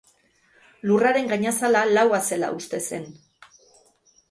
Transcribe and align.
Lurraren 0.91 1.29
gainazala 1.33 1.85
laua 1.91 2.23
zela 2.31 2.51
uste 2.63 2.83
zen. 2.89 3.09